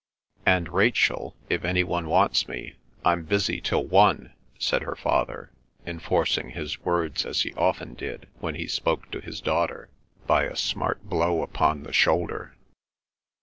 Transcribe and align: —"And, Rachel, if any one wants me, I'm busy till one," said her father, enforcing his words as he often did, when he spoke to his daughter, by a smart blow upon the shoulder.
—"And, 0.47 0.73
Rachel, 0.73 1.35
if 1.47 1.63
any 1.63 1.83
one 1.83 2.09
wants 2.09 2.47
me, 2.47 2.73
I'm 3.05 3.23
busy 3.23 3.61
till 3.61 3.85
one," 3.85 4.33
said 4.57 4.81
her 4.81 4.95
father, 4.95 5.51
enforcing 5.85 6.49
his 6.49 6.83
words 6.83 7.23
as 7.23 7.41
he 7.41 7.53
often 7.53 7.93
did, 7.93 8.27
when 8.39 8.55
he 8.55 8.65
spoke 8.65 9.11
to 9.11 9.21
his 9.21 9.41
daughter, 9.41 9.89
by 10.25 10.45
a 10.45 10.55
smart 10.55 11.03
blow 11.03 11.43
upon 11.43 11.83
the 11.83 11.93
shoulder. 11.93 12.55